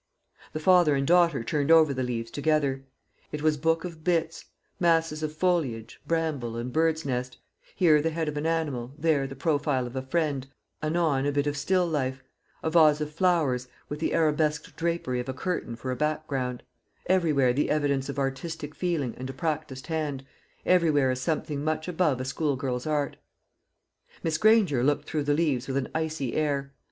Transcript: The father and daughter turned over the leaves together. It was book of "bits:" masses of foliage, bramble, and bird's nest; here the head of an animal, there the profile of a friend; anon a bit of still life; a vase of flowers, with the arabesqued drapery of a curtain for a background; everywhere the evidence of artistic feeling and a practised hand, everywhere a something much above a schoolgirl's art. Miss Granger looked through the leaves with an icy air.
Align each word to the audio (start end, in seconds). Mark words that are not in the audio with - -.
The 0.53 0.59
father 0.59 0.95
and 0.95 1.05
daughter 1.05 1.43
turned 1.43 1.69
over 1.69 1.93
the 1.93 2.01
leaves 2.01 2.31
together. 2.31 2.83
It 3.31 3.43
was 3.43 3.55
book 3.55 3.85
of 3.85 4.03
"bits:" 4.03 4.45
masses 4.79 5.21
of 5.21 5.31
foliage, 5.31 6.01
bramble, 6.07 6.55
and 6.55 6.73
bird's 6.73 7.05
nest; 7.05 7.37
here 7.75 8.01
the 8.01 8.09
head 8.09 8.27
of 8.27 8.35
an 8.35 8.47
animal, 8.47 8.95
there 8.97 9.27
the 9.27 9.35
profile 9.35 9.85
of 9.85 9.95
a 9.95 10.01
friend; 10.01 10.47
anon 10.81 11.27
a 11.27 11.31
bit 11.31 11.45
of 11.45 11.55
still 11.55 11.85
life; 11.85 12.23
a 12.63 12.71
vase 12.71 12.99
of 12.99 13.13
flowers, 13.13 13.67
with 13.89 13.99
the 13.99 14.15
arabesqued 14.15 14.75
drapery 14.75 15.19
of 15.19 15.29
a 15.29 15.35
curtain 15.35 15.75
for 15.75 15.91
a 15.91 15.95
background; 15.95 16.63
everywhere 17.05 17.53
the 17.53 17.69
evidence 17.69 18.09
of 18.09 18.17
artistic 18.17 18.73
feeling 18.73 19.13
and 19.19 19.29
a 19.29 19.33
practised 19.33 19.85
hand, 19.85 20.25
everywhere 20.65 21.11
a 21.11 21.15
something 21.15 21.63
much 21.63 21.87
above 21.87 22.19
a 22.19 22.25
schoolgirl's 22.25 22.87
art. 22.87 23.17
Miss 24.23 24.39
Granger 24.39 24.83
looked 24.83 25.07
through 25.07 25.25
the 25.25 25.35
leaves 25.35 25.67
with 25.67 25.77
an 25.77 25.89
icy 25.93 26.33
air. 26.33 26.73